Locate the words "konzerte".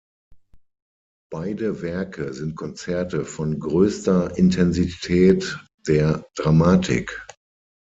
2.55-3.23